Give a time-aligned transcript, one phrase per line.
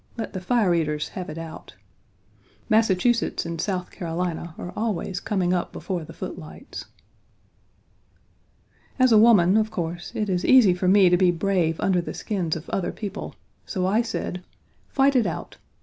[0.17, 1.75] Let the fire eaters have it out.
[2.69, 6.85] Massachusetts and South Carolina are always coming up before the footlights.
[8.97, 12.15] As a woman, of course, it is easy for me to be brave under the
[12.15, 13.35] skins of other people;
[13.67, 14.43] so I said:
[14.87, 15.57] "Fight it out.